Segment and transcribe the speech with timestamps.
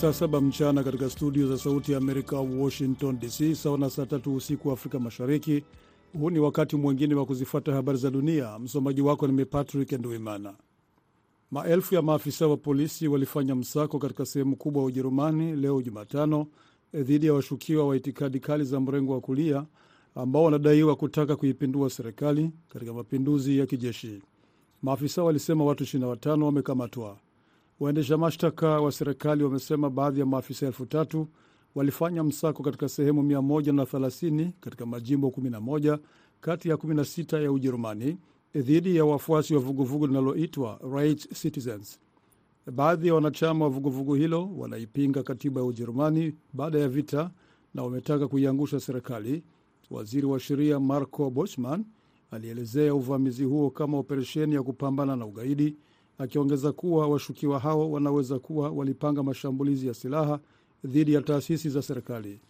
[0.00, 4.34] Saa saba mchana katika studio za Sauti ya Amerika, Washington DC, sawa na saa tatu
[4.34, 5.64] usiku wa Afrika Mashariki.
[6.18, 8.58] Huu ni wakati mwingine wa kuzifuata habari za dunia.
[8.58, 10.54] Msomaji wako ni Patrick Nduimana.
[11.50, 16.46] Maelfu ya maafisa wa polisi walifanya msako katika sehemu kubwa ya Ujerumani leo Jumatano
[16.94, 19.66] dhidi ya washukiwa wa itikadi kali za mrengo wa kulia
[20.14, 24.22] ambao wanadaiwa kutaka kuipindua serikali katika mapinduzi ya kijeshi.
[24.82, 27.16] Maafisa walisema watu 25 wamekamatwa.
[27.80, 31.28] Waendesha mashtaka wa serikali wamesema baadhi ya maafisa elfu tatu
[31.74, 35.98] walifanya msako katika sehemu 130 katika majimbo 11
[36.40, 38.18] kati ya 16 ya Ujerumani
[38.54, 42.00] dhidi ya wafuasi wa vuguvugu linaloitwa Right Citizens.
[42.72, 47.30] Baadhi ya wanachama wa vuguvugu hilo wanaipinga katiba ya Ujerumani baada ya vita
[47.74, 49.42] na wametaka kuiangusha serikali.
[49.90, 51.84] Waziri wa sheria Marco Bosman
[52.30, 55.76] alielezea uvamizi huo kama operesheni ya kupambana na ugaidi,
[56.20, 60.40] akiongeza kuwa washukiwa hao wanaweza kuwa walipanga mashambulizi ya silaha
[60.84, 62.40] dhidi ya taasisi za serikali.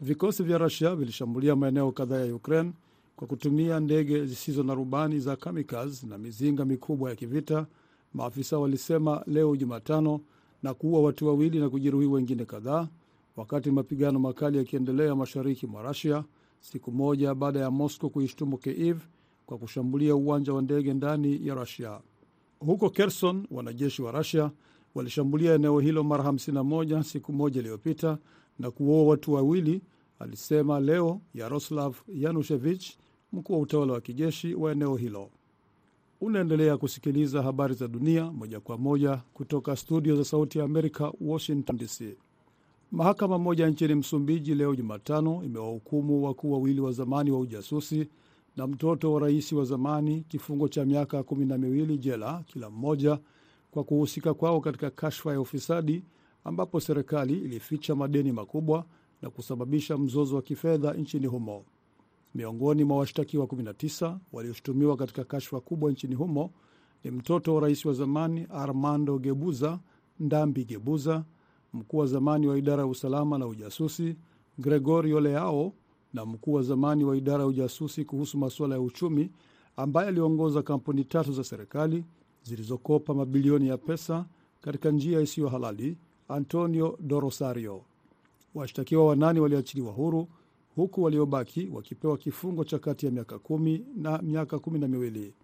[0.00, 2.72] Vikosi vya Rusia vilishambulia maeneo kadhaa ya Ukraine
[3.16, 7.66] kwa kutumia ndege zisizo na rubani za kamikaz na mizinga mikubwa ya kivita,
[8.14, 10.20] maafisa walisema leo Jumatano,
[10.62, 12.88] na kuua watu wawili na kujeruhi wengine kadhaa,
[13.36, 16.24] wakati mapigano makali yakiendelea mashariki mwa Rusia,
[16.60, 18.98] siku moja baada ya Moscow kuishtumu Kiev
[19.46, 22.00] kwa kushambulia uwanja wa ndege ndani ya Rusia.
[22.60, 24.50] Huko Kherson, wanajeshi wa Rusia
[24.94, 28.18] walishambulia eneo hilo mara 51 siku moja iliyopita
[28.58, 29.82] na kuua watu wawili,
[30.18, 32.96] alisema leo Yaroslav Yanushevich,
[33.32, 35.30] mkuu wa utawala wa kijeshi wa eneo hilo.
[36.20, 41.76] Unaendelea kusikiliza habari za dunia moja kwa moja kutoka studio za Sauti ya Amerika, Washington
[41.76, 42.16] DC.
[42.92, 48.08] Mahakama moja nchini Msumbiji leo Jumatano imewahukumu wakuu wawili wa zamani wa ujasusi
[48.58, 53.18] na mtoto wa rais wa zamani kifungo cha miaka kumi na miwili jela kila mmoja
[53.70, 56.02] kwa kuhusika kwao katika kashfa ya ufisadi
[56.44, 58.84] ambapo serikali ilificha madeni makubwa
[59.22, 61.64] na kusababisha mzozo wa kifedha nchini humo.
[62.34, 66.50] Miongoni mwa washtakiwa 19 walioshutumiwa katika kashfa kubwa nchini humo
[67.04, 69.78] ni mtoto wa rais wa zamani Armando Gebuza
[70.20, 71.24] Ndambi Gebuza,
[71.72, 74.16] mkuu wa zamani wa idara ya usalama na ujasusi
[74.58, 75.72] Gregorio Leao
[76.14, 79.30] na mkuu wa zamani wa idara ya ujasusi kuhusu masuala ya uchumi
[79.76, 82.04] ambaye aliongoza kampuni tatu za serikali
[82.42, 84.26] zilizokopa mabilioni ya pesa
[84.60, 85.96] katika njia isiyo halali,
[86.28, 87.82] Antonio do Rosario.
[88.54, 90.28] Washtakiwa wanane waliachiliwa huru
[90.76, 95.34] huku waliobaki wakipewa kifungo cha kati ya miaka kumi na miaka kumi na miwili.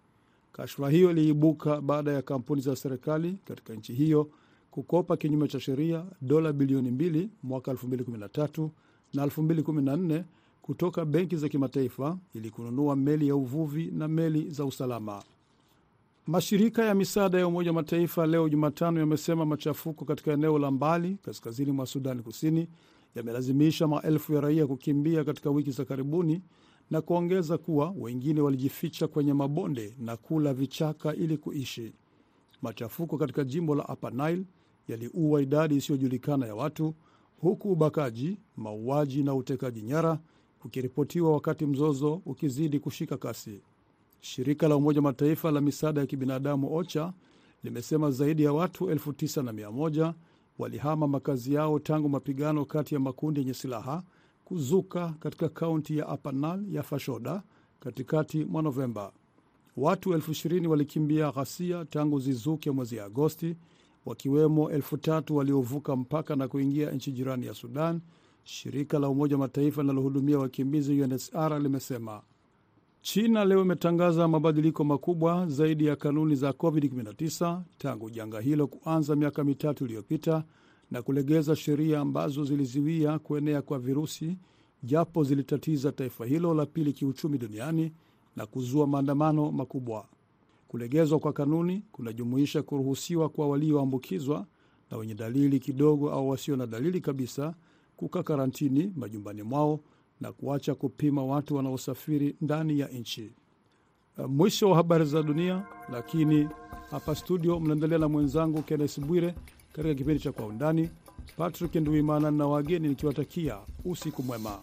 [0.51, 4.29] Kashfa hiyo iliibuka baada ya kampuni za serikali katika nchi hiyo
[4.71, 8.69] kukopa kinyume cha sheria dola bilioni mbili mwaka 2013
[9.13, 10.23] na 2014
[10.65, 15.23] kutoka benki za kimataifa ili kununua meli ya uvuvi na meli za usalama.
[16.27, 21.17] Mashirika ya misaada ya Umoja wa Mataifa leo Jumatano yamesema machafuko katika eneo la mbali
[21.21, 22.67] kaskazini mwa Sudani Kusini
[23.15, 26.41] yamelazimisha maelfu ya raia kukimbia katika wiki za karibuni
[26.91, 31.93] na kuongeza kuwa wengine walijificha kwenye mabonde na kula vichaka ili kuishi.
[32.61, 34.43] Machafuko katika jimbo la Upper Nile
[34.87, 36.93] yaliua idadi isiyojulikana ya watu
[37.41, 40.19] huku ubakaji, mauaji na utekaji nyara
[40.65, 43.61] ukiripotiwa wakati mzozo ukizidi kushika kasi.
[44.21, 47.13] Shirika la Umoja Mataifa la misaada ya kibinadamu OCHA
[47.63, 50.13] limesema zaidi ya watu elfu tisa na mia moja
[50.59, 54.03] walihama makazi yao tangu mapigano kati ya makundi yenye silaha
[54.45, 57.43] kuzuka katika kaunti ya Apanal ya Fashoda
[57.79, 59.11] katikati mwa Novemba.
[59.77, 63.55] Watu elfu ishirini walikimbia ghasia tangu zizuke mwezi Agosti,
[64.05, 68.01] wakiwemo elfu tatu waliovuka mpaka na kuingia nchi jirani ya Sudan.
[68.47, 72.21] Shirika la Umoja wa Mataifa linalohudumia wakimbizi UNHCR limesema
[73.01, 79.43] China leo imetangaza mabadiliko makubwa zaidi ya kanuni za COVID-19 tangu janga hilo kuanza miaka
[79.43, 80.43] mitatu iliyopita
[80.91, 84.37] na kulegeza sheria ambazo zilizuia kuenea kwa virusi,
[84.83, 87.91] japo zilitatiza taifa hilo la pili kiuchumi duniani
[88.35, 90.05] na kuzua maandamano makubwa.
[90.67, 94.45] Kulegezwa kwa kanuni kunajumuisha kuruhusiwa kwa walioambukizwa
[94.91, 97.53] na wenye dalili kidogo au wasio na dalili kabisa
[97.97, 99.79] kukaa karantini majumbani mwao
[100.21, 103.31] na kuacha kupima watu wanaosafiri ndani ya nchi.
[104.27, 106.47] Mwisho wa habari za dunia, lakini
[106.91, 109.35] hapa studio mnaendelea na mwenzangu Kennes Bwire
[109.73, 110.89] katika kipindi cha Kwa Undani.
[111.37, 114.59] Patrick Nduimana na wageni nikiwatakia usiku mwema.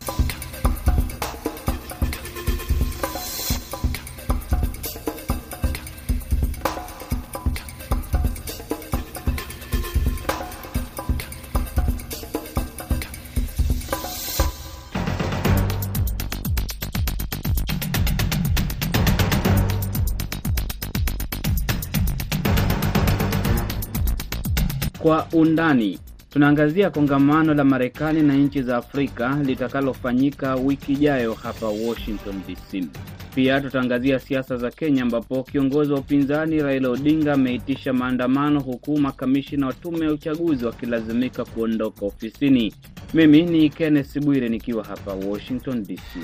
[25.32, 25.98] Undani.
[26.30, 32.84] Tunaangazia kongamano la Marekani na nchi za Afrika litakalofanyika wiki ijayo hapa Washington DC.
[33.34, 39.66] Pia tutaangazia siasa za Kenya ambapo kiongozi wa upinzani Raila Odinga ameitisha maandamano huku makamishina
[39.66, 42.74] wa tume ya uchaguzi wakilazimika kuondoka ofisini.
[43.14, 46.18] Mimi ni Kenneth Bwire nikiwa hapa Washington DC.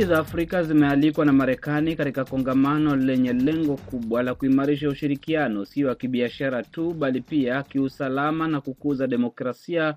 [0.00, 5.88] Nchi za Afrika zimealikwa na Marekani katika kongamano lenye lengo kubwa la kuimarisha ushirikiano sio
[5.88, 9.94] wa kibiashara tu, bali pia kiusalama na kukuza demokrasia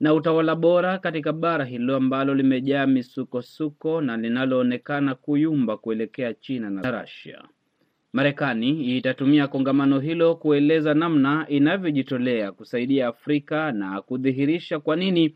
[0.00, 7.00] na utawala bora katika bara hilo ambalo limejaa misukosuko na linaloonekana kuyumba kuelekea China na
[7.00, 7.42] Russia.
[8.12, 15.34] Marekani itatumia kongamano hilo kueleza namna inavyojitolea kusaidia Afrika na kudhihirisha kwa nini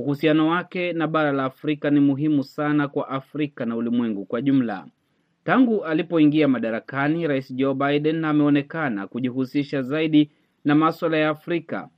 [0.00, 4.86] uhusiano wake na bara la Afrika ni muhimu sana kwa Afrika na ulimwengu kwa jumla.
[5.44, 10.30] Tangu alipoingia madarakani, Rais Joe Biden ameonekana kujihusisha zaidi
[10.64, 11.88] na maswala ya Afrika,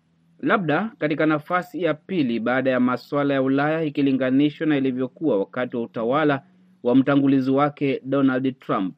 [0.40, 5.82] labda katika nafasi ya pili baada ya maswala ya Ulaya ikilinganishwa na ilivyokuwa wakati wa
[5.82, 6.42] utawala
[6.82, 8.94] wa mtangulizi wake Donald Trump,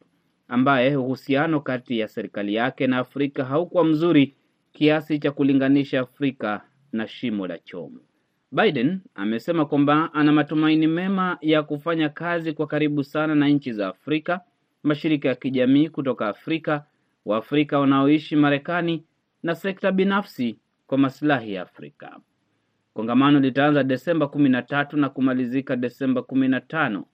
[0.48, 4.34] ambaye uhusiano kati ya serikali yake na Afrika haukuwa mzuri
[4.72, 6.60] kiasi cha kulinganisha Afrika
[6.92, 8.00] na shimo la chomo.
[8.52, 13.88] Biden amesema kwamba ana matumaini mema ya kufanya kazi kwa karibu sana na nchi za
[13.88, 14.40] Afrika,
[14.82, 16.84] mashirika ya kijamii kutoka Afrika,
[17.24, 19.04] Waafrika wanaoishi Marekani
[19.42, 22.20] na sekta binafsi kwa masilahi ya Afrika.
[22.94, 27.04] Kongamano litaanza Desemba kumi na tatu na kumalizika Desemba kumi na tano.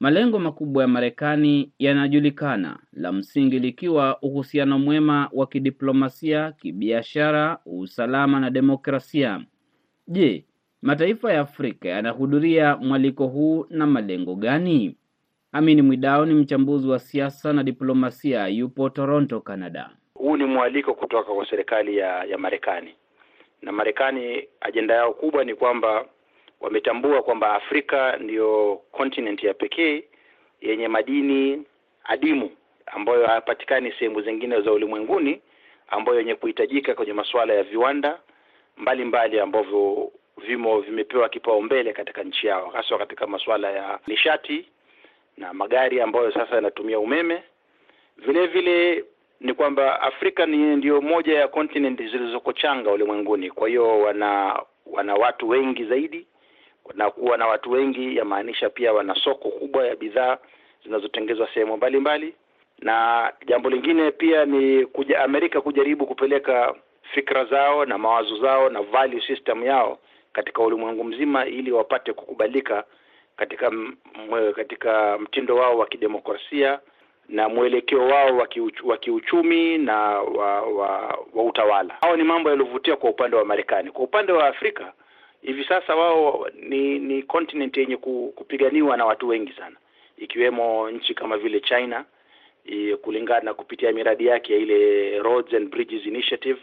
[0.00, 8.50] Malengo makubwa ya Marekani yanajulikana, la msingi likiwa uhusiano mwema wa kidiplomasia, kibiashara, usalama na
[8.50, 9.44] demokrasia.
[10.08, 10.45] Je,
[10.82, 14.96] mataifa ya Afrika yanahudhuria mwaliko huu na malengo gani?
[15.52, 19.90] Amini Mwidao ni mchambuzi wa siasa na diplomasia, yupo Toronto, Canada.
[20.14, 22.94] Huu ni mwaliko kutoka kwa serikali ya ya Marekani,
[23.62, 26.04] na Marekani ajenda yao kubwa ni kwamba
[26.60, 30.04] wametambua kwamba Afrika ndiyo continent ya pekee
[30.60, 31.62] yenye madini
[32.04, 32.50] adimu
[32.86, 35.40] ambayo hayapatikani sehemu zingine za ulimwenguni,
[35.88, 38.18] ambayo yenye kuhitajika kwenye masuala ya viwanda
[38.76, 44.68] mbalimbali ambavyo vimo vimepewa kipaumbele katika nchi yao, hasa katika masuala ya nishati
[45.36, 47.42] na magari ambayo sasa yanatumia umeme.
[48.16, 49.04] Vile vile
[49.40, 55.14] ni kwamba Afrika ni ndiyo moja ya kontinenti zilizoko changa ulimwenguni, kwa hiyo wana wana
[55.14, 56.26] watu wengi zaidi,
[56.94, 60.38] na kuwa na watu wengi yamaanisha pia wana soko kubwa ya bidhaa
[60.84, 62.34] zinazotengezwa sehemu mbalimbali,
[62.78, 66.74] na jambo lingine pia ni kuja Amerika kujaribu kupeleka
[67.14, 69.98] fikra zao na mawazo zao na value system yao
[70.36, 72.84] katika ulimwengu mzima ili wapate kukubalika
[73.36, 73.70] katika
[74.28, 76.80] mwe, katika mtindo wao wa kidemokrasia
[77.28, 78.36] na mwelekeo wao
[78.84, 81.94] wa kiuchumi na wa, wa, wa utawala.
[82.00, 83.90] Hao ni mambo yaliyovutia kwa upande wa Marekani.
[83.90, 84.92] Kwa upande wa Afrika
[85.42, 87.96] hivi sasa wao ni ni continent yenye
[88.34, 89.76] kupiganiwa na watu wengi sana,
[90.18, 92.04] ikiwemo nchi kama vile China
[93.02, 96.58] kulingana na kupitia miradi yake ya ile Roads and Bridges Initiative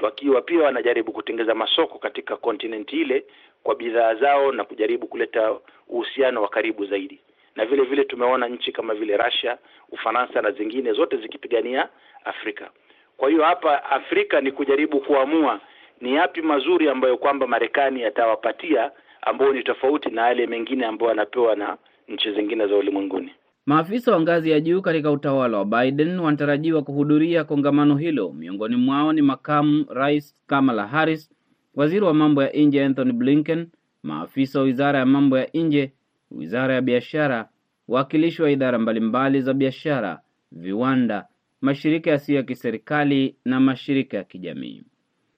[0.00, 3.24] wakiwa pia wanajaribu kutengeza masoko katika kontinenti ile
[3.62, 5.56] kwa bidhaa zao na kujaribu kuleta
[5.88, 7.20] uhusiano wa karibu zaidi.
[7.56, 9.58] Na vile vile tumeona nchi kama vile Russia,
[9.92, 11.88] Ufaransa na zingine zote zikipigania
[12.24, 12.70] Afrika.
[13.16, 15.60] Kwa hiyo hapa Afrika ni kujaribu kuamua
[16.00, 18.90] ni yapi mazuri ambayo kwamba Marekani yatawapatia
[19.22, 21.76] ambayo ni tofauti na yale mengine ambayo anapewa na
[22.08, 23.34] nchi zingine za ulimwenguni.
[23.66, 28.32] Maafisa wa ngazi ya juu katika utawala wa Biden wanatarajiwa kuhudhuria kongamano hilo.
[28.32, 31.30] Miongoni mwao ni makamu rais Kamala Harris,
[31.74, 33.66] waziri wa mambo ya nje Anthony Blinken,
[34.02, 35.92] maafisa wa wizara ya mambo ya nje,
[36.30, 37.48] wizara ya biashara,
[37.88, 40.20] wawakilishi wa idara mbalimbali za biashara,
[40.52, 41.26] viwanda,
[41.60, 44.82] mashirika yasiyo ya kiserikali na mashirika ya kijamii.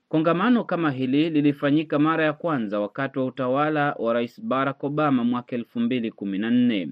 [0.09, 5.57] Kongamano kama hili lilifanyika mara ya kwanza wakati wa utawala wa rais Barack Obama mwaka
[5.57, 6.88] elfu mbili kumi na nne.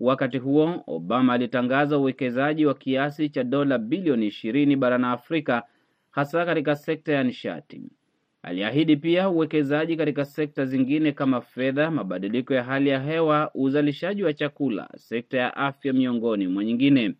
[0.00, 5.62] Wakati huo Obama alitangaza uwekezaji wa kiasi cha dola bilioni ishirini barani Afrika,
[6.10, 7.82] hasa katika sekta ya nishati.
[8.42, 14.32] Aliahidi pia uwekezaji katika sekta zingine kama fedha, mabadiliko ya hali ya hewa, uzalishaji wa
[14.32, 17.14] chakula, sekta ya afya, miongoni mwa nyingine.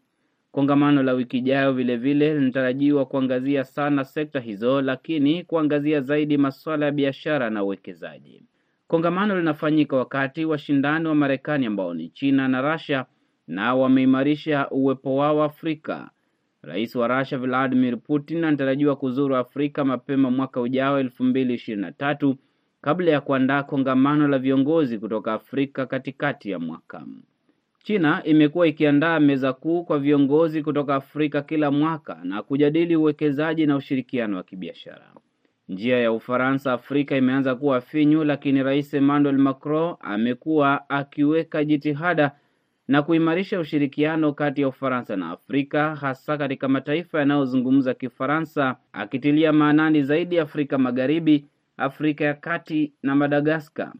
[0.53, 6.93] Kongamano la wiki ijayo vilevile linatarajiwa kuangazia sana sekta hizo, lakini kuangazia zaidi masuala ya
[6.93, 8.43] biashara na uwekezaji.
[8.91, 13.07] Kongamano linafanyika wakati washindani wa Marekani ambao ni China na Russia
[13.47, 16.11] nao wameimarisha uwepo wao Afrika.
[16.63, 21.93] Rais wa Russia Vladimir Putin anatarajiwa kuzuru Afrika mapema mwaka ujao elfu mbili ishirini na
[21.93, 22.37] tatu
[22.81, 27.07] kabla ya kuandaa kongamano la viongozi kutoka Afrika katikati ya mwaka.
[27.83, 33.77] China imekuwa ikiandaa meza kuu kwa viongozi kutoka Afrika kila mwaka na kujadili uwekezaji na
[33.77, 35.13] ushirikiano wa kibiashara.
[35.71, 42.33] Njia ya Ufaransa Afrika imeanza kuwa finyu, lakini Rais Emmanuel Macron amekuwa akiweka jitihada
[42.89, 50.03] na kuimarisha ushirikiano kati ya Ufaransa na Afrika, hasa katika mataifa yanayozungumza Kifaransa, akitilia maanani
[50.03, 51.47] zaidi Afrika Magharibi,
[51.77, 53.93] Afrika ya Kati na Madagaskar.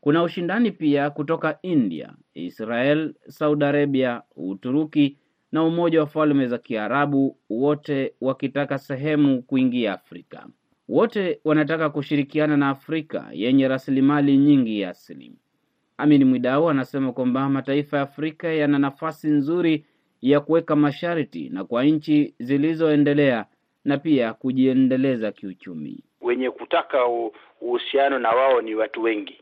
[0.00, 5.18] Kuna ushindani pia kutoka India, Israel, Saudi Arabia, Uturuki
[5.52, 10.46] na Umoja wa Falme za Kiarabu, wote wakitaka sehemu kuingia Afrika.
[10.88, 15.32] Wote wanataka kushirikiana na Afrika yenye rasilimali nyingi ya asili.
[15.98, 19.84] Amin Mwidau anasema kwamba mataifa ya Afrika yana nafasi nzuri
[20.22, 23.44] ya kuweka masharti na kwa nchi zilizoendelea
[23.84, 26.04] na pia kujiendeleza kiuchumi.
[26.20, 27.06] Wenye kutaka
[27.60, 29.40] uhusiano na wao ni watu wengi.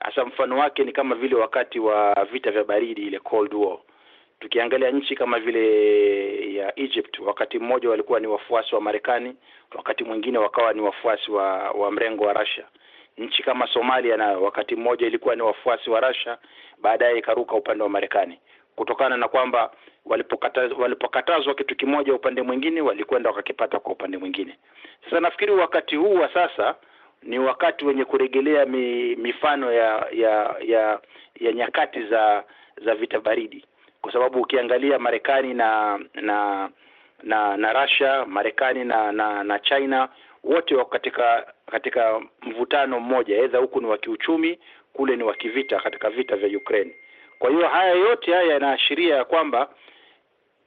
[0.00, 3.78] Hasa mfano wake ni kama vile wakati wa vita vya baridi, ile Cold War.
[4.40, 9.36] Tukiangalia nchi kama vile ya Egypt, wakati mmoja walikuwa ni wafuasi wa Marekani,
[9.76, 12.64] wakati mwingine wakawa ni wafuasi wa, wa mrengo wa Russia.
[13.18, 16.38] Nchi kama Somalia nayo wakati mmoja ilikuwa ni wafuasi wa Russia,
[16.82, 18.38] baadaye ikaruka upande wa Marekani
[18.78, 19.70] kutokana na kwamba
[20.04, 24.58] walipokatazwa walipokatazwa kitu kimoja upande mwingine walikwenda wakakipata kwa upande mwingine.
[25.04, 26.74] Sasa nafikiri wakati huu wa sasa
[27.22, 31.00] ni wakati wenye kurejelea mi, mifano ya ya ya
[31.40, 32.44] ya nyakati za
[32.84, 33.64] za vita baridi,
[34.00, 36.68] kwa sababu ukiangalia Marekani na na
[37.22, 40.08] na na Russia, Marekani na na na China
[40.44, 44.58] wote wako katika katika mvutano mmoja, aidha huku ni wa kiuchumi,
[44.92, 46.94] kule ni wa kivita, katika vita vya Ukraine.
[47.38, 49.68] Kwa hiyo haya yote haya yanaashiria ya kwamba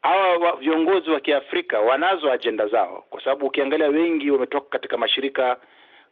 [0.01, 5.57] hawa viongozi wa Kiafrika wanazo ajenda zao, kwa sababu ukiangalia wengi wametoka katika mashirika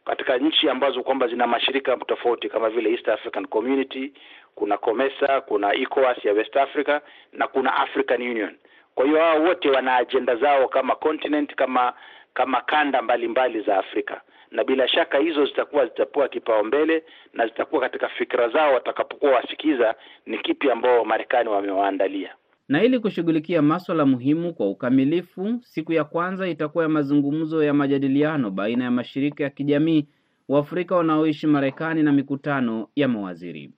[0.04, 4.12] katika nchi ambazo kwamba zina mashirika tofauti kama vile East African Community,
[4.54, 7.00] kuna COMESA, kuna ECOWAS ya West Africa
[7.32, 8.56] na kuna African Union.
[8.94, 11.92] Kwa hiyo hao wote wana ajenda zao kama continent, kama
[12.34, 17.80] kama kanda mbalimbali mbali za Afrika, na bila shaka hizo zitakuwa zitapewa kipaumbele na zitakuwa
[17.80, 19.94] katika fikra zao watakapokuwa wasikiza
[20.26, 22.34] ni kipi ambao Marekani wamewaandalia.
[22.70, 28.50] Na ili kushughulikia maswala muhimu kwa ukamilifu, siku ya kwanza itakuwa ya mazungumzo ya majadiliano
[28.50, 30.06] baina ya mashirika ya kijamii
[30.48, 33.72] Waafrika wanaoishi Marekani na mikutano ya mawaziri.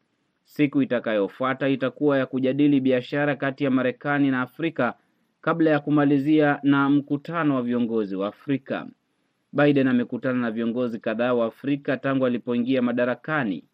[0.44, 4.94] Siku itakayofuata itakuwa ya kujadili biashara kati ya Marekani na Afrika
[5.40, 8.86] kabla ya kumalizia na mkutano wa viongozi wa Afrika.
[9.52, 13.64] Biden amekutana na viongozi kadhaa wa Afrika tangu alipoingia madarakani.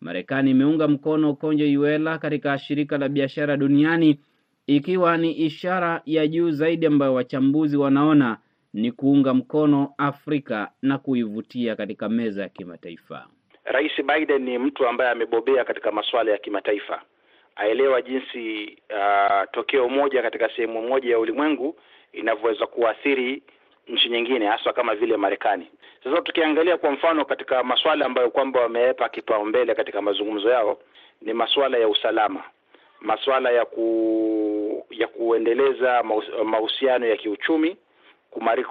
[0.00, 4.20] Marekani imeunga mkono Okonjo Iweala katika shirika la biashara duniani
[4.66, 8.38] ikiwa ni ishara ya juu zaidi ambayo wachambuzi wanaona
[8.74, 13.26] ni kuunga mkono Afrika na kuivutia katika meza ya kimataifa.
[13.64, 17.02] Rais Biden ni mtu ambaye amebobea katika masuala ya kimataifa,
[17.56, 21.76] aelewa jinsi uh, tokeo moja katika sehemu moja ya ulimwengu
[22.12, 23.42] inavyoweza kuathiri
[23.88, 25.66] nchi nyingine, haswa kama vile Marekani.
[26.04, 30.78] Sasa tukiangalia kwa mfano katika masuala ambayo kwamba wamewepa kipaumbele katika mazungumzo yao
[31.22, 32.42] ni masuala ya usalama,
[33.00, 36.02] masuala ya ku, ya kuendeleza
[36.44, 37.76] mahusiano ya kiuchumi,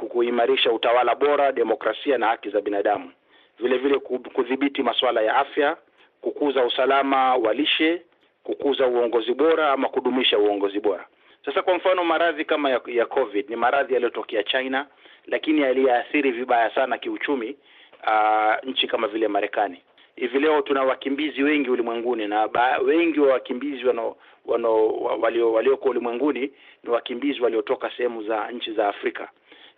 [0.09, 3.11] kuimarisha utawala bora, demokrasia na haki za binadamu,
[3.59, 3.99] vile vile
[4.33, 5.77] kudhibiti masuala ya afya,
[6.21, 8.01] kukuza usalama wa lishe,
[8.43, 11.05] kukuza uongozi bora ama kudumisha uongozi bora.
[11.45, 14.87] Sasa kwa mfano maradhi kama ya, ya COVID ni maradhi yaliyotokea China,
[15.27, 17.55] lakini yaliyeathiri vibaya sana kiuchumi
[18.03, 19.81] aa, nchi kama vile Marekani.
[20.15, 25.89] Hivi leo tuna wakimbizi wengi ulimwenguni na ba, wengi wa wakimbizi wano, wano, walio walioko
[25.89, 26.51] ulimwenguni
[26.83, 29.29] ni wakimbizi waliotoka sehemu za nchi za Afrika.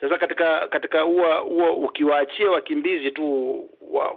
[0.02, 3.70] Sasa katika katika huwa huwa ukiwaachia wakimbizi tu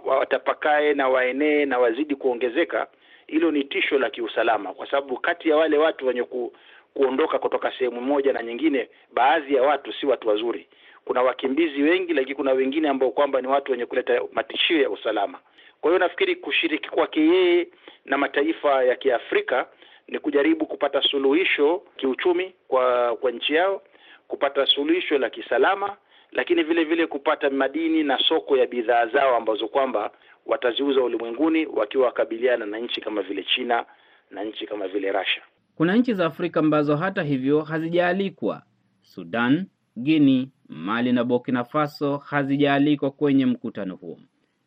[0.05, 2.87] watapakae wa na waenee na wazidi kuongezeka,
[3.27, 6.53] hilo ni tisho la kiusalama, kwa sababu kati ya wale watu wenye ku,
[6.93, 10.67] kuondoka kutoka sehemu moja na nyingine, baadhi ya watu si watu wazuri.
[11.05, 15.39] Kuna wakimbizi wengi, lakini kuna wengine ambao kwamba ni watu wenye kuleta matishio ya usalama.
[15.81, 17.67] Kwa hiyo nafikiri kushiriki kwake yeye
[18.05, 19.67] na mataifa ya Kiafrika
[20.07, 23.81] ni kujaribu kupata suluhisho kiuchumi kwa kwa nchi yao,
[24.27, 25.97] kupata suluhisho la kisalama,
[26.31, 30.11] lakini vile vile kupata madini na soko ya bidhaa zao ambazo kwamba
[30.45, 33.85] wataziuza ulimwenguni wakiwa wakabiliana na nchi kama vile China
[34.31, 35.43] na nchi kama vile Russia.
[35.75, 38.61] Kuna nchi za Afrika ambazo hata hivyo hazijaalikwa.
[39.01, 39.65] Sudan,
[39.97, 44.17] Guinea, Mali na Burkina Faso hazijaalikwa kwenye mkutano huo.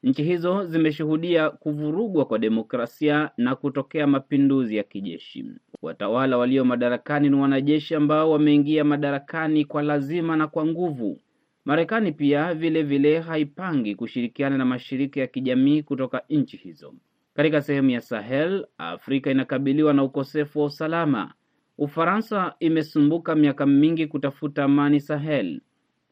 [0.05, 5.45] Nchi hizo zimeshuhudia kuvurugwa kwa demokrasia na kutokea mapinduzi ya kijeshi.
[5.83, 11.21] Watawala walio madarakani ni wanajeshi ambao wameingia madarakani kwa lazima na kwa nguvu.
[11.65, 16.95] Marekani pia vile vile haipangi kushirikiana na mashirika ya kijamii kutoka nchi hizo.
[17.35, 21.33] Katika sehemu ya Sahel, Afrika inakabiliwa na ukosefu wa usalama.
[21.79, 25.61] Ufaransa imesumbuka miaka mingi kutafuta amani Sahel.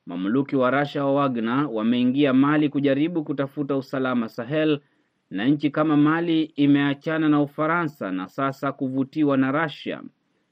[0.07, 4.79] Mamluki wa Rasha wa Wagner wameingia Mali kujaribu kutafuta usalama Sahel,
[5.31, 10.03] na nchi kama Mali imeachana na Ufaransa na sasa kuvutiwa na Rasia.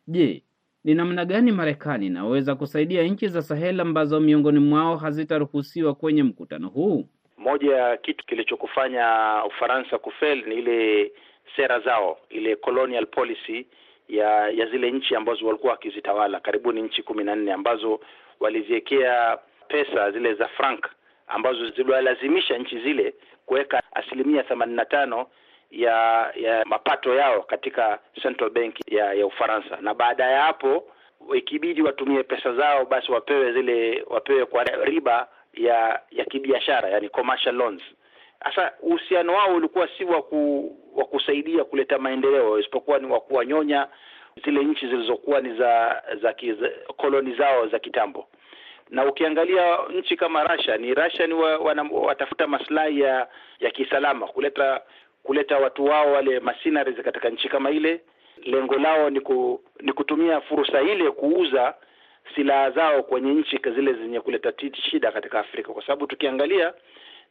[0.07, 0.43] Je,
[0.85, 6.69] ni namna gani Marekani inaweza kusaidia nchi za Sahel ambazo miongoni mwao hazitaruhusiwa kwenye mkutano
[6.69, 7.07] huu?
[7.39, 9.07] Moja ya kitu kilichokufanya
[9.47, 11.13] Ufaransa kufeli ni ile
[11.57, 13.67] sera zao, ile colonial policy
[14.09, 18.01] ya ya zile nchi ambazo walikuwa wakizitawala, karibuni nchi kumi na nne ambazo
[18.41, 20.87] waliziwekea pesa zile za franc
[21.27, 23.15] ambazo ziliwalazimisha nchi zile
[23.47, 25.27] kuweka asilimia themanini na tano
[25.71, 30.85] ya ya mapato yao katika central bank ya ya Ufaransa, na baada ya hapo
[31.35, 37.55] ikibidi watumie pesa zao, basi wapewe zile wapewe kwa riba ya ya kibiashara, yani commercial
[37.55, 37.83] loans.
[38.45, 40.17] Sasa uhusiano wao ulikuwa si wa
[40.95, 43.89] wa kusaidia kuleta maendeleo, isipokuwa ni wa kuwanyonya
[44.45, 46.35] zile nchi zilizokuwa ni za za
[46.97, 48.29] koloni zao za kitambo.
[48.91, 53.29] Na ukiangalia nchi kama Russia, ni Russia ni wa, wana, watafuta maslahi ya
[53.61, 54.81] ya kisalama, kuleta
[55.23, 58.01] kuleta watu wao wale mercenaries katika nchi kama ile.
[58.45, 61.75] Lengo lao ni, ku, ni kutumia fursa ile kuuza
[62.35, 64.53] silaha zao kwenye nchi zile zenye kuleta
[64.91, 66.75] shida katika Afrika, kwa sababu tukiangalia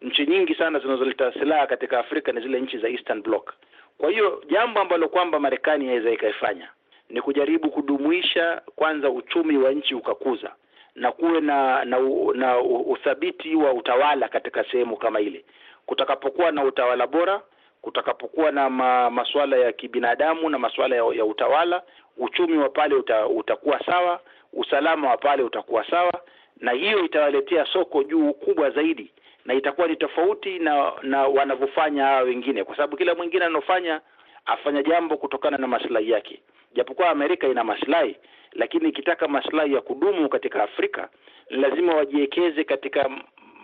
[0.01, 3.53] nchi nyingi sana zinazoleta silaha katika Afrika ni zile nchi za Eastern Bloc.
[3.97, 6.69] Kwa hiyo jambo ambalo kwamba Marekani inaweza ikaifanya
[7.09, 10.51] ni kujaribu kudumuisha kwanza uchumi wa nchi ukakuza
[10.95, 11.99] na kuwe na na,
[12.33, 15.45] na uthabiti wa utawala katika sehemu kama ile.
[15.85, 17.41] Kutakapokuwa na utawala bora,
[17.81, 21.81] kutakapokuwa na ma, masuala ya kibinadamu na masuala ya, ya utawala,
[22.17, 24.19] uchumi wa pale uta, utakuwa sawa,
[24.53, 26.13] usalama wa pale utakuwa sawa,
[26.59, 29.11] na hiyo itawaletea soko juu kubwa zaidi,
[29.45, 34.01] na itakuwa ni tofauti na na wanavyofanya hawa wengine, kwa sababu kila mwingine anofanya
[34.45, 36.39] afanya jambo kutokana na maslahi yake.
[36.75, 38.15] Japokuwa Amerika ina maslahi,
[38.53, 41.09] lakini ikitaka maslahi ya kudumu katika Afrika
[41.49, 43.09] lazima wajiwekeze katika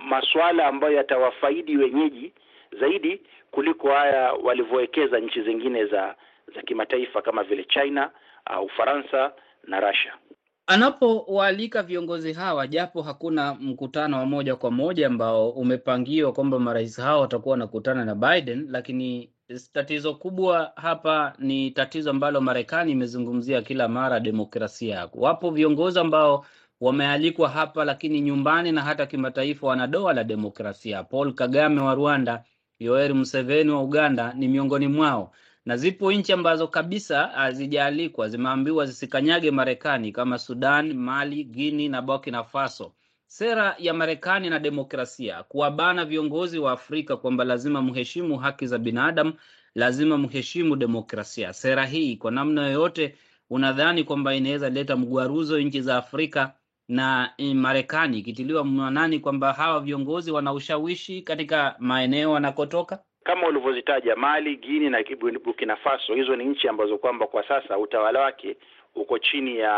[0.06, 2.34] masuala ambayo yatawafaidi wenyeji
[2.80, 6.16] zaidi kuliko haya walivyowekeza nchi zingine za
[6.56, 8.12] za kimataifa kama vile China,
[8.58, 10.14] uh, Ufaransa na Russia.
[10.68, 17.22] Anapowaalika viongozi hawa, japo hakuna mkutano wa moja kwa moja ambao umepangiwa kwamba marais hao
[17.22, 19.30] watakuwa wanakutana na Biden, lakini
[19.74, 25.20] tatizo kubwa hapa ni tatizo ambalo Marekani imezungumzia kila mara, demokrasia yako.
[25.20, 26.46] Wapo viongozi ambao
[26.82, 31.04] wamealikwa hapa, lakini nyumbani na hata kimataifa wana doa la demokrasia.
[31.04, 32.44] Paul Kagame wa Rwanda,
[32.80, 35.32] Yoweri Museveni wa Uganda ni miongoni mwao,
[35.66, 42.44] na zipo nchi ambazo kabisa hazijaalikwa, zimeambiwa zisikanyage Marekani kama Sudan, Mali, Guinea na Burkina
[42.44, 42.94] Faso.
[43.28, 49.34] Sera ya Marekani na demokrasia kuwabana viongozi wa Afrika kwamba lazima mheshimu haki za binadamu,
[49.76, 51.54] lazima mheshimu demokrasia.
[51.54, 53.16] Sera hii kwa namna yoyote,
[53.50, 56.54] unadhani kwamba inaweza leta mgwaruzo nchi za Afrika
[56.88, 63.00] na Marekani ikitiliwa mwanani kwamba hawa viongozi wana ushawishi katika maeneo wanakotoka?
[63.26, 65.04] Kama ulivyozitaja Mali, Guinea na
[65.44, 68.56] Burkina Faso, hizo ni nchi ambazo kwamba kwa sasa utawala wake
[68.96, 69.72] uko chini ya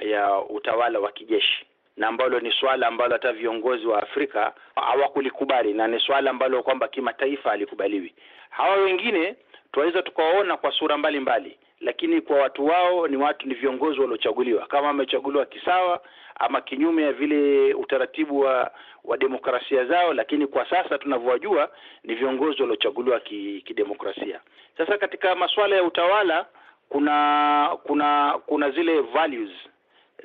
[0.00, 5.88] ya utawala wa kijeshi na ambalo ni swala ambalo hata viongozi wa Afrika hawakulikubali na
[5.88, 8.14] ni swala ambalo kwamba kimataifa halikubaliwi.
[8.50, 9.34] Hawa wengine
[9.72, 14.66] tunaweza tukawaona kwa sura mbalimbali mbali, lakini kwa watu wao ni watu ni viongozi waliochaguliwa,
[14.66, 16.00] kama wamechaguliwa kisawa
[16.40, 18.70] ama kinyume ya vile utaratibu wa
[19.04, 21.70] wa demokrasia zao, lakini kwa sasa tunavyowajua
[22.04, 23.20] ni viongozi waliochaguliwa
[23.64, 24.38] kidemokrasia.
[24.38, 26.46] Ki sasa katika masuala ya utawala
[26.88, 29.50] kuna kuna kuna zile values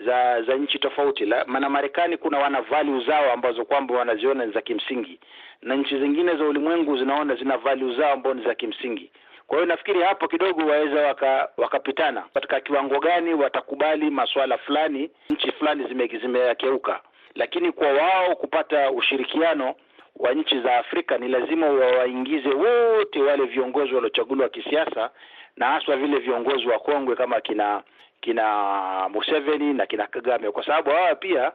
[0.05, 4.61] za za nchi tofauti, maana Marekani kuna wana value zao ambazo kwamba wanaziona ni za
[4.61, 5.19] kimsingi,
[5.61, 9.11] na nchi zingine za ulimwengu zinaona zina value zao ambazo ni za kimsingi.
[9.47, 12.23] Kwa hiyo nafikiri hapo kidogo waweza waka, wakapitana.
[12.33, 15.87] Katika kiwango gani watakubali masuala fulani, nchi fulani
[16.21, 17.01] zimeyakeuka zime,
[17.35, 19.75] lakini kwa wao kupata ushirikiano
[20.15, 25.09] wa nchi za Afrika ni lazima wawaingize wote wale viongozi waliochaguliwa kisiasa,
[25.57, 27.83] na haswa vile viongozi wa kongwe kama kina
[28.21, 31.51] kina Museveni na kina Kagame, kwa sababu hawa pia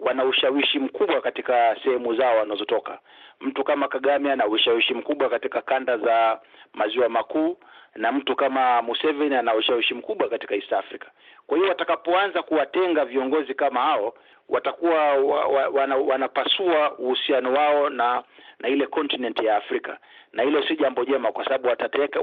[0.00, 2.98] wana ushawishi mkubwa katika sehemu zao wanazotoka.
[3.40, 6.40] Mtu kama Kagame ana ushawishi mkubwa katika kanda za
[6.74, 7.56] maziwa makuu,
[7.94, 11.06] na mtu kama Museveni ana ushawishi mkubwa katika East Africa.
[11.46, 14.14] Kwa hiyo watakapoanza kuwatenga viongozi kama hao,
[14.48, 18.22] watakuwa wa, wa, wana, wanapasua uhusiano wao na
[18.60, 19.98] na ile continent ya Afrika,
[20.32, 21.68] na hilo si jambo jema, kwa sababu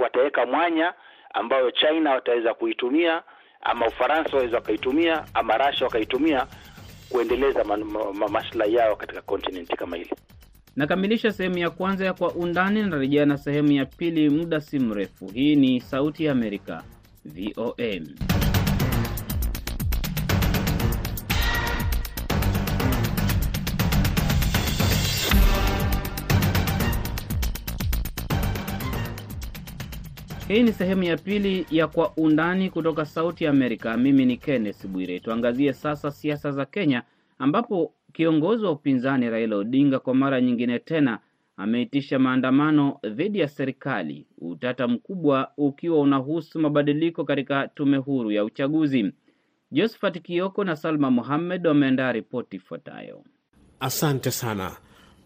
[0.02, 0.94] wataweka mwanya
[1.34, 3.24] ambayo China wataweza kuitumia
[3.62, 6.48] ama Ufaransa waweza wakaitumia ama Russia wakaitumia
[7.10, 10.10] kuendeleza ma, ma, ma, maslahi yao katika kontinenti kama ile.
[10.76, 15.28] Nakamilisha sehemu ya kwanza ya Kwa Undani, narejea na sehemu ya pili muda si mrefu.
[15.34, 16.84] Hii ni Sauti ya Amerika,
[17.26, 18.00] VOA.
[30.48, 33.98] Hii ni sehemu ya pili ya Kwa Undani kutoka Sauti ya Amerika.
[33.98, 35.20] Mimi ni Kenneth Bwire.
[35.20, 37.04] Tuangazie sasa siasa za Kenya,
[37.40, 41.20] ambapo kiongozi wa upinzani Raila Odinga kwa mara nyingine tena
[41.58, 49.12] ameitisha maandamano dhidi ya serikali, utata mkubwa ukiwa unahusu mabadiliko katika tume huru ya uchaguzi.
[49.72, 53.24] Josephat Kioko na Salma Mohamed wameandaa ripoti ifuatayo.
[53.80, 54.72] Asante sana.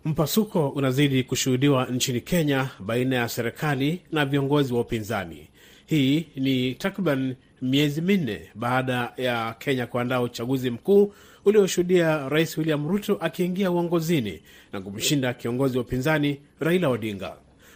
[0.06, 5.48] Mpasuko unazidi kushuhudiwa nchini Kenya baina ya serikali na viongozi wa upinzani.
[5.86, 11.14] Hii ni takriban miezi minne baada ya Kenya kuandaa uchaguzi mkuu
[11.46, 14.42] ulioshuhudia Rais William Ruto akiingia uongozini
[14.74, 17.34] na kumshinda kiongozi wa upinzani Raila Odinga.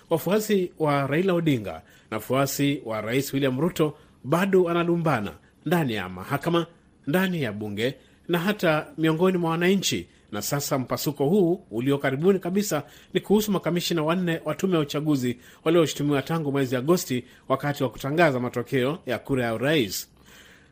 [0.10, 5.32] Wafuasi wa Raila Odinga na wafuasi wa Rais William Ruto bado wanalumbana
[5.66, 6.66] ndani ya mahakama,
[7.08, 7.94] ndani ya bunge
[8.28, 14.04] na hata miongoni mwa wananchi na sasa mpasuko huu ulio karibuni kabisa ni kuhusu makamishina
[14.04, 19.46] wanne wa tume ya uchaguzi walioshutumiwa tangu mwezi Agosti wakati wa kutangaza matokeo ya kura
[19.46, 20.10] ya urais.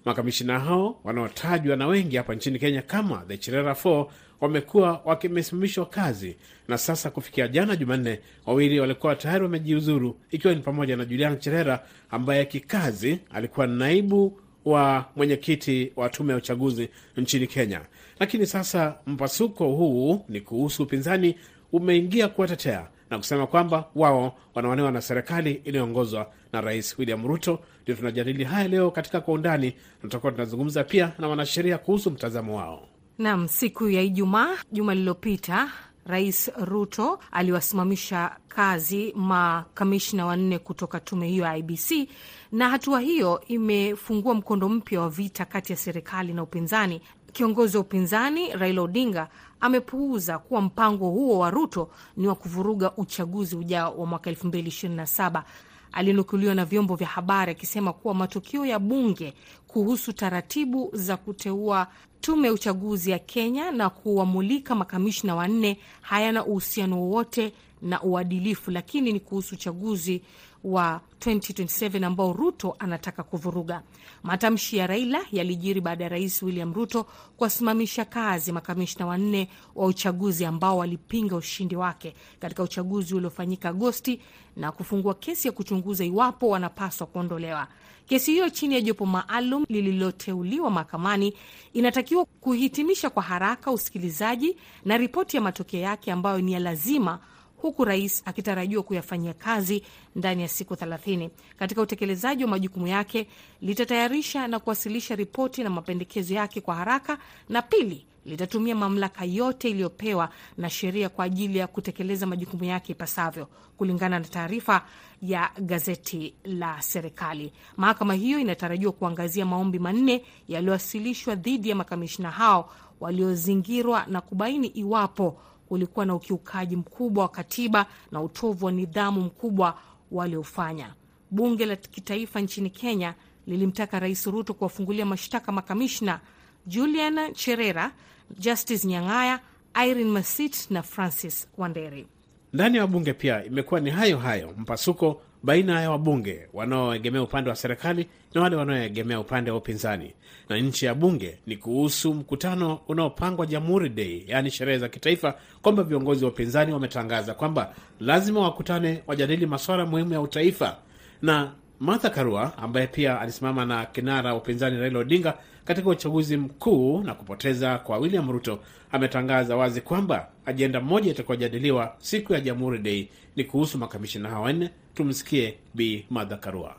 [0.06, 4.06] Makamishina hao wanaotajwa na wengi hapa nchini Kenya kama the Cherera 4
[4.42, 6.36] wamekuwa wakimesimamishwa kazi,
[6.68, 11.84] na sasa kufikia jana Jumanne, wawili walikuwa tayari wamejiuzuru, ikiwa ni pamoja na Julian Cherera
[12.12, 17.82] ambaye kikazi alikuwa naibu wa mwenyekiti wa tume ya uchaguzi nchini Kenya.
[18.20, 21.36] Lakini sasa mpasuko huu ni kuhusu upinzani
[21.72, 27.60] umeingia kuwatetea na kusema kwamba wao wanaonewa na serikali inayoongozwa na Rais William Ruto.
[27.84, 32.58] Ndio tunajadili haya leo katika Kwa Undani, na tutakuwa tunazungumza pia na wanasheria kuhusu mtazamo
[32.58, 32.88] wao.
[33.18, 35.72] Naam, siku ya Ijumaa juma lililopita
[36.06, 42.10] Rais Ruto aliwasimamisha kazi makamishna wanne kutoka tume hiyo ya IBC,
[42.52, 47.02] na hatua hiyo imefungua mkondo mpya wa vita kati ya serikali na upinzani.
[47.34, 49.28] Kiongozi wa upinzani Raila Odinga
[49.60, 55.44] amepuuza kuwa mpango huo wa Ruto ni wa kuvuruga uchaguzi ujao wa mwaka 2027.
[55.92, 59.34] Alinukuliwa na vyombo vya habari akisema kuwa matukio ya bunge
[59.74, 61.88] kuhusu taratibu za kuteua
[62.22, 69.14] tume ya uchaguzi ya Kenya na kuwamulika makamishna wanne hayana uhusiano wowote na uadilifu, lakini
[69.14, 70.22] ni kuhusu uchaguzi
[70.64, 73.82] wa 2027 ambao Ruto anataka kuvuruga.
[74.24, 77.06] Matamshi ya Raila yalijiri baada ya Rais William Ruto
[77.38, 84.20] kuwasimamisha kazi makamishna wanne wa uchaguzi ambao walipinga ushindi wake katika uchaguzi uliofanyika Agosti
[84.56, 87.68] na kufungua kesi ya kuchunguza iwapo wanapaswa kuondolewa.
[88.06, 91.34] Kesi hiyo chini ya jopo maalum lililoteuliwa mahakamani
[91.74, 97.20] inatakiwa kuhitimisha kwa haraka usikilizaji na ripoti ya matokeo yake ambayo ni ya lazima
[97.64, 99.84] huku rais akitarajiwa kuyafanyia kazi
[100.16, 101.30] ndani ya siku thelathini.
[101.60, 103.28] Katika utekelezaji wa majukumu yake,
[103.62, 107.18] litatayarisha na kuwasilisha ripoti na mapendekezo yake kwa haraka,
[107.50, 113.48] na pili, litatumia mamlaka yote iliyopewa na sheria kwa ajili ya kutekeleza majukumu yake ipasavyo,
[113.78, 114.86] kulingana na taarifa
[115.22, 117.54] ya gazeti la serikali.
[117.78, 125.40] Mahakama hiyo inatarajiwa kuangazia maombi manne yaliyowasilishwa dhidi ya makamishina hao waliozingirwa na kubaini iwapo
[125.74, 129.78] ulikuwa na ukiukaji mkubwa wa katiba na utovu wa nidhamu mkubwa
[130.12, 130.94] waliofanya.
[131.32, 133.14] Bunge la kitaifa nchini Kenya
[133.48, 136.20] lilimtaka Rais Ruto kuwafungulia mashtaka makamishna
[136.68, 137.92] Julian Cherera,
[138.40, 139.40] Justice Nyang'aya,
[139.86, 142.08] Irene Masit na Francis Wanderi.
[142.54, 147.56] Ndani ya bunge pia imekuwa ni hayo hayo, mpasuko baina ya wabunge wanaoegemea upande wa
[147.56, 150.14] serikali na wale wanaoegemea upande wa upinzani.
[150.50, 155.84] Na nchi ya bunge ni kuhusu mkutano unaopangwa Jamhuri Day, yaani sherehe za kitaifa, kwamba
[155.84, 160.78] viongozi wa upinzani wametangaza kwamba lazima wakutane, wajadili masuala muhimu ya utaifa.
[161.22, 167.00] Na Martha Karua ambaye pia alisimama na kinara wa upinzani Raila Odinga katika uchaguzi mkuu
[167.04, 168.60] na kupoteza kwa William Ruto,
[168.92, 174.70] ametangaza wazi kwamba ajenda moja itakayojadiliwa siku ya Jamhuri Day ni kuhusu makamishina hawa wanne.
[174.94, 176.76] Tumsikie Bi Martha Karua.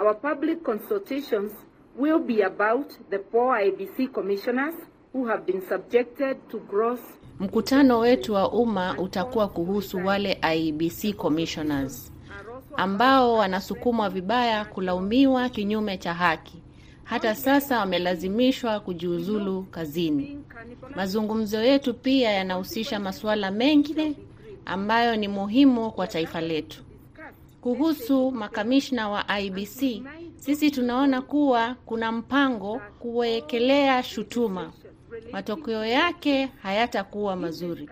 [0.00, 1.52] Our public consultations
[1.98, 4.74] will be about the four IBC commissioners
[5.14, 7.00] who have been subjected to gross
[7.40, 12.12] Mkutano wetu wa umma utakuwa kuhusu wale IBC commissioners
[12.76, 16.62] ambao wanasukumwa vibaya, kulaumiwa kinyume cha haki.
[17.04, 20.38] Hata sasa wamelazimishwa kujiuzulu kazini.
[20.96, 24.14] Mazungumzo yetu pia yanahusisha masuala mengine
[24.66, 26.82] ambayo ni muhimu kwa taifa letu.
[27.60, 30.02] Kuhusu makamishna wa IBC,
[30.36, 34.72] sisi tunaona kuwa kuna mpango kuwekelea shutuma
[35.32, 37.88] matokeo yake hayatakuwa mazuri.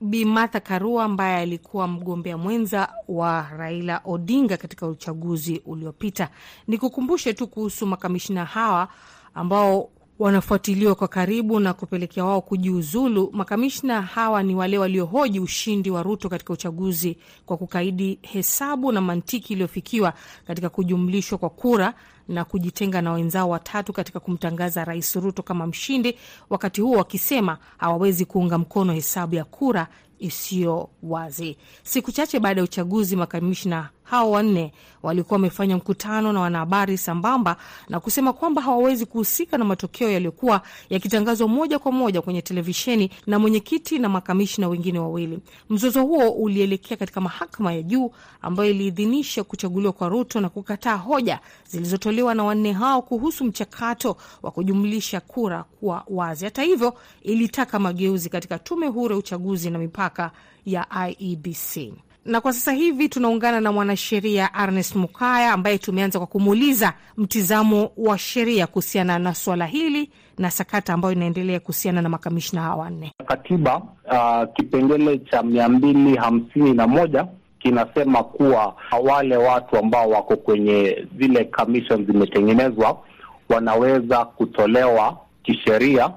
[0.00, 6.28] Bi Martha Karua ambaye alikuwa mgombea mwenza wa Raila Odinga katika uchaguzi uliopita.
[6.66, 8.88] Nikukumbushe tu kuhusu makamishina hawa
[9.34, 13.30] ambao wanafuatiliwa kwa karibu na kupelekea wao kujiuzulu.
[13.32, 19.52] Makamishna hawa ni wale waliohoji ushindi wa Ruto katika uchaguzi kwa kukaidi hesabu na mantiki
[19.52, 20.12] iliyofikiwa
[20.46, 21.94] katika kujumlishwa kwa kura
[22.28, 26.18] na kujitenga na wenzao watatu katika kumtangaza Rais Ruto kama mshindi,
[26.50, 29.86] wakati huo wakisema hawawezi kuunga mkono hesabu ya kura
[30.18, 31.56] isiyo wazi.
[31.82, 37.56] Siku chache baada ya uchaguzi, makamishna hao wanne walikuwa wamefanya mkutano na wanahabari sambamba
[37.88, 43.38] na kusema kwamba hawawezi kuhusika na matokeo yaliyokuwa yakitangazwa moja kwa moja kwenye televisheni na
[43.38, 45.38] mwenyekiti na makamishna wengine wawili.
[45.70, 48.10] Mzozo huo ulielekea katika mahakama ya juu
[48.42, 54.50] ambayo iliidhinisha kuchaguliwa kwa Ruto na kukataa hoja zilizotolewa na wanne hao kuhusu mchakato wa
[54.50, 56.44] kujumlisha kura kuwa wazi.
[56.44, 60.30] Hata hivyo, ilitaka mageuzi katika tume huru ya uchaguzi na mipaka
[60.66, 61.92] ya IEBC
[62.24, 68.18] na kwa sasa hivi tunaungana na mwanasheria Ernest Mukaya ambaye tumeanza kwa kumuuliza mtizamo wa
[68.18, 73.12] sheria kuhusiana na swala hili na sakata ambayo inaendelea kuhusiana na makamishna hawa wanne.
[73.26, 77.26] Katiba uh, kipengele cha mia mbili hamsini na moja
[77.58, 82.98] kinasema kuwa wale watu ambao wako kwenye zile commission zimetengenezwa
[83.48, 86.10] wanaweza kutolewa kisheria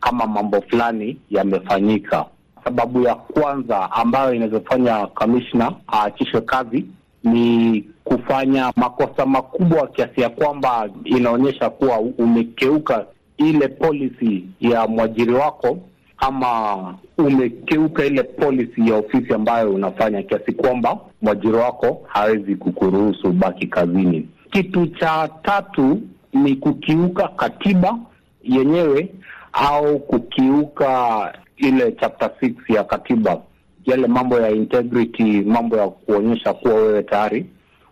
[0.00, 2.24] kama mambo fulani yamefanyika.
[2.68, 6.84] Sababu ya kwanza ambayo inawezofanya kamishna aachishwe kazi
[7.24, 13.04] ni kufanya makosa makubwa kiasi ya kwamba inaonyesha kuwa umekeuka
[13.36, 15.78] ile policy ya mwajiri wako
[16.18, 16.74] ama
[17.18, 24.28] umekeuka ile policy ya ofisi ambayo unafanya kiasi kwamba mwajiri wako hawezi kukuruhusu baki kazini.
[24.50, 26.00] Kitu cha tatu
[26.32, 27.98] ni kukiuka katiba
[28.42, 29.08] yenyewe
[29.52, 33.40] au kukiuka ile chapter 6 ya katiba,
[33.84, 37.46] yale mambo ya integrity, mambo ya kuonyesha kuwa wewe tayari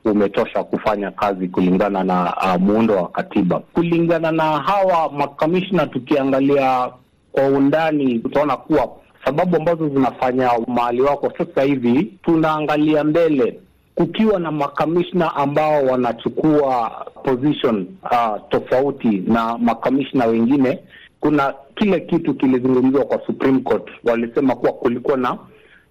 [0.04, 3.58] umetosha kufanya kazi kulingana na uh, muundo wa katiba.
[3.60, 6.90] Kulingana na hawa makamishna, tukiangalia
[7.32, 8.88] kwa undani, tutaona kuwa
[9.24, 13.60] sababu ambazo zinafanya mahali wako sasa hivi, tunaangalia mbele,
[13.94, 16.90] kukiwa na makamishna ambao wanachukua
[17.24, 20.78] position uh, tofauti na makamishna wengine
[21.20, 25.38] kuna kile kitu kilizungumziwa kwa Supreme Court, walisema kuwa kulikuwa na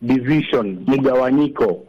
[0.02, 1.84] division, mgawanyiko,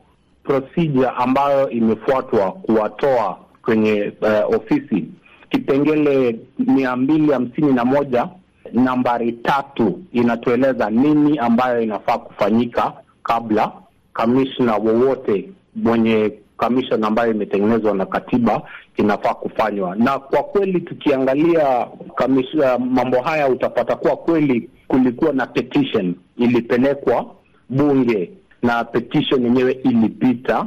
[0.44, 5.04] procedure ambayo imefuatwa kuwatoa kwenye uh, ofisi.
[5.50, 8.28] Kipengele mia mbili hamsini na moja
[8.72, 13.72] nambari tatu inatueleza nini ambayo inafaa kufanyika kabla
[14.12, 18.62] kamishna wowote mwenye kamishon ambayo imetengenezwa na katiba
[18.96, 19.96] kinafaa kufanywa.
[19.96, 27.26] Na kwa kweli tukiangalia kamisha, mambo haya utapata kuwa kweli kulikuwa na petition ilipelekwa
[27.68, 28.30] bunge
[28.62, 30.66] na petition yenyewe ilipita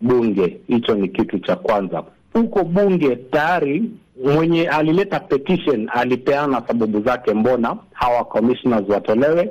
[0.00, 0.56] bunge.
[0.68, 2.02] Hicho ni kitu cha kwanza.
[2.32, 3.90] Huko bunge tayari
[4.24, 9.50] mwenye alileta petition alipeana sababu zake, mbona hawa commissioners watolewe,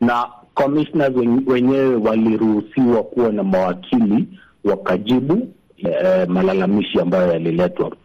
[0.00, 1.12] na commissioners
[1.46, 4.24] wenyewe waliruhusiwa kuwa na mawakili
[4.66, 7.96] wakajibu e, malalamishi ambayo yaliletwa.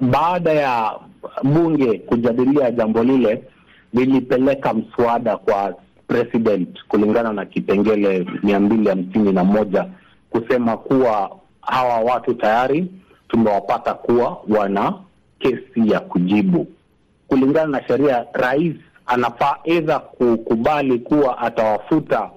[0.00, 0.92] Baada ya
[1.42, 3.44] bunge kujadilia jambo lile,
[3.94, 5.74] lilipeleka mswada kwa
[6.08, 9.86] president kulingana na kipengele mia mbili hamsini na moja
[10.30, 12.86] kusema kuwa hawa watu tayari
[13.28, 14.94] tumewapata kuwa wana
[15.38, 16.66] kesi ya kujibu.
[17.28, 18.74] Kulingana na sheria, rais
[19.06, 22.30] anafaa edha kukubali kuwa atawafuta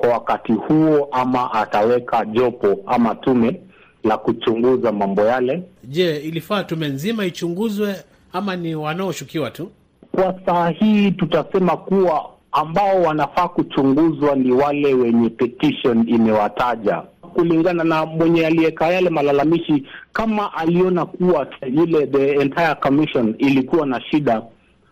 [0.00, 3.60] kwa wakati huo ama ataweka jopo ama tume
[4.04, 5.62] la kuchunguza mambo yale.
[5.84, 7.96] Je, ilifaa tume nzima ichunguzwe
[8.32, 9.70] ama ni wanaoshukiwa tu?
[10.12, 17.02] Kwa saa hii tutasema kuwa ambao wanafaa kuchunguzwa ni wale wenye petition imewataja,
[17.34, 19.84] kulingana na mwenye aliyeka yale malalamishi.
[20.12, 24.42] Kama aliona kuwa ile the entire commission ilikuwa na shida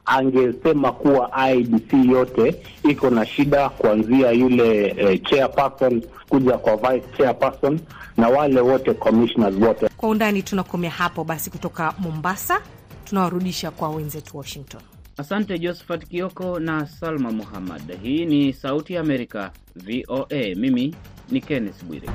[0.09, 2.55] angesema kuwa IBC yote
[2.91, 7.81] iko na shida kuanzia yule eh, chairperson kuja kwa vice chairperson
[8.17, 9.89] na wale wote commissioners wote.
[9.97, 11.51] Kwa undani tunakomea hapo basi.
[11.51, 12.61] Kutoka Mombasa
[13.05, 14.81] tunawarudisha kwa wenzetu Washington.
[15.17, 17.99] Asante Josephat Kioko na Salma Muhammad.
[18.03, 20.55] Hii ni Sauti ya Amerika, VOA.
[20.57, 20.95] Mimi
[21.31, 22.09] ni Kenneth Bwire.